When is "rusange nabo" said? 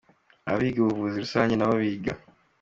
1.25-1.75